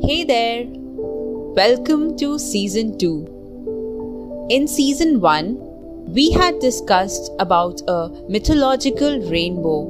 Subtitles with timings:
[0.00, 0.64] Hey there!
[1.56, 4.46] Welcome to Season 2.
[4.48, 9.80] In Season 1, we had discussed about a mythological rainbow.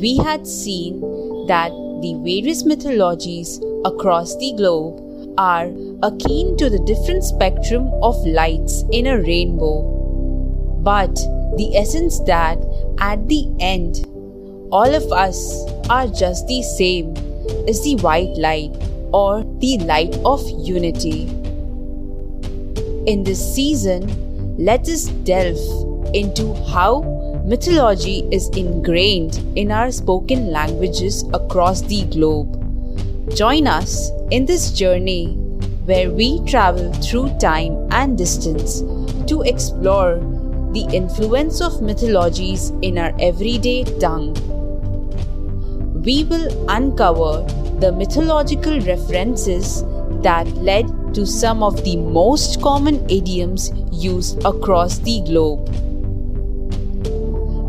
[0.00, 1.00] We had seen
[1.48, 1.70] that
[2.02, 5.02] the various mythologies across the globe
[5.36, 5.66] are
[6.04, 9.82] akin to the different spectrum of lights in a rainbow.
[10.82, 11.14] But
[11.56, 12.58] the essence that
[13.00, 14.06] at the end,
[14.70, 17.14] all of us are just the same
[17.66, 18.72] is the white light
[19.12, 21.28] or the light of unity.
[23.06, 27.02] In this season, let us delve into how
[27.44, 32.58] mythology is ingrained in our spoken languages across the globe.
[33.34, 35.34] Join us in this journey
[35.86, 38.82] where we travel through time and distance
[39.26, 40.20] to explore
[40.72, 44.34] the influence of mythologies in our everyday tongue.
[46.02, 47.44] We will uncover
[47.80, 49.84] the mythological references
[50.22, 55.68] that led to some of the most common idioms used across the globe.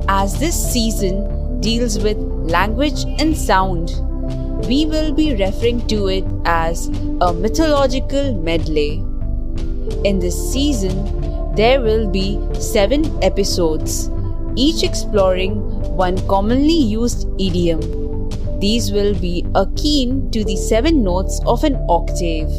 [0.08, 3.92] As this season deals with language and sound,
[4.68, 6.88] we will be referring to it as
[7.22, 9.04] a mythological medley.
[10.06, 14.10] In this season, there will be seven episodes,
[14.56, 15.56] each exploring
[15.96, 18.03] one commonly used idiom.
[18.64, 22.50] These will be akin to the seven notes of an octave.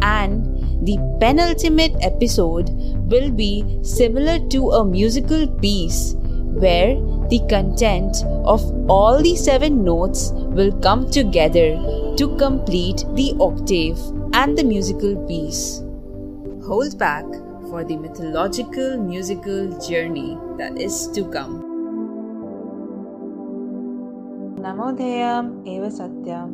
[0.00, 2.70] And the penultimate episode
[3.10, 6.14] will be similar to a musical piece
[6.64, 6.94] where
[7.30, 11.74] the content of all the seven notes will come together
[12.16, 13.98] to complete the octave
[14.34, 15.82] and the musical piece.
[16.68, 17.24] Hold back
[17.70, 21.71] for the mythological musical journey that is to come.
[24.62, 24.90] नमो
[25.68, 26.52] एव सत्याम्।